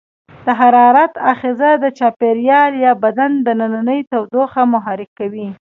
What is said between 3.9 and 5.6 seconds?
تودوخه محرک کوي.